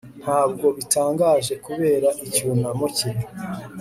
Ntabwo 0.21 0.65
bitangaje 0.77 1.53
kubera 1.65 2.09
icyunamo 2.25 2.85
cye 2.97 3.09